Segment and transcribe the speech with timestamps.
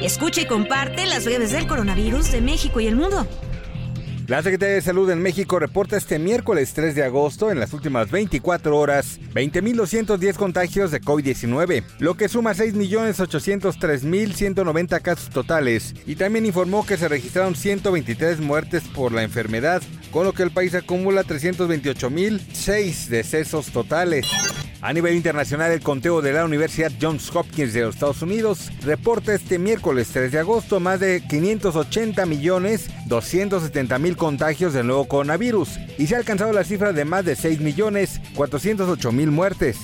[0.00, 3.26] Escucha y comparte las redes del coronavirus de México y el mundo.
[4.26, 8.10] La Secretaría de Salud en México reporta este miércoles 3 de agosto, en las últimas
[8.10, 16.86] 24 horas, 20.210 contagios de COVID-19, lo que suma 6.803.190 casos totales, y también informó
[16.86, 23.08] que se registraron 123 muertes por la enfermedad, con lo que el país acumula 328.006
[23.08, 24.26] decesos totales.
[24.84, 29.32] A nivel internacional, el conteo de la Universidad Johns Hopkins de los Estados Unidos reporta
[29.32, 35.78] este miércoles 3 de agosto más de 580 millones 270 mil contagios del nuevo coronavirus
[35.96, 39.78] y se ha alcanzado la cifra de más de 6 millones 408 mil muertes.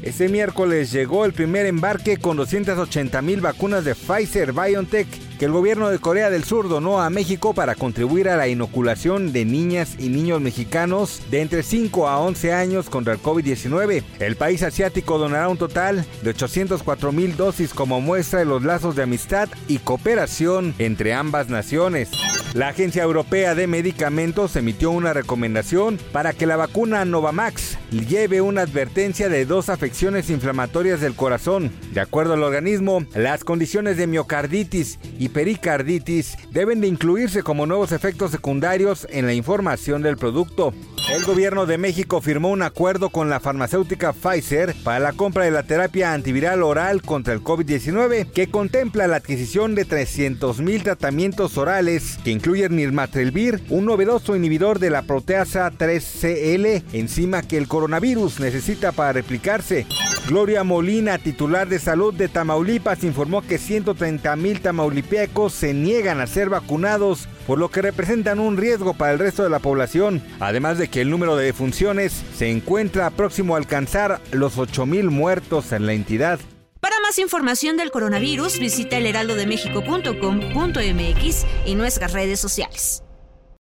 [0.00, 5.08] Este miércoles llegó el primer embarque con 280 mil vacunas de Pfizer BioNTech
[5.40, 9.32] que el gobierno de Corea del Sur donó a México para contribuir a la inoculación
[9.32, 14.02] de niñas y niños mexicanos de entre 5 a 11 años contra el COVID-19.
[14.18, 18.96] El país asiático donará un total de 804 mil dosis como muestra de los lazos
[18.96, 22.10] de amistad y cooperación entre ambas naciones.
[22.52, 28.62] La Agencia Europea de Medicamentos emitió una recomendación para que la vacuna Novamax lleve una
[28.62, 31.70] advertencia de dos afecciones inflamatorias del corazón.
[31.92, 37.92] De acuerdo al organismo, las condiciones de miocarditis y pericarditis deben de incluirse como nuevos
[37.92, 40.72] efectos secundarios en la información del producto.
[41.10, 45.50] El gobierno de México firmó un acuerdo con la farmacéutica Pfizer para la compra de
[45.50, 52.16] la terapia antiviral oral contra el COVID-19 que contempla la adquisición de 300.000 tratamientos orales
[52.22, 58.92] que incluyen nirmatrelvir, un novedoso inhibidor de la proteasa 3CL, enzima que el coronavirus necesita
[58.92, 59.88] para replicarse.
[60.28, 66.28] Gloria Molina, titular de salud de Tamaulipas, informó que 130 mil tamaulipecos se niegan a
[66.28, 70.78] ser vacunados, por lo que representan un riesgo para el resto de la población, además
[70.78, 75.72] de que el número de defunciones se encuentra próximo a alcanzar los 8 mil muertos
[75.72, 76.38] en la entidad.
[76.78, 83.02] Para más información del coronavirus, visita elheraldodemexico.com.mx y nuestras redes sociales.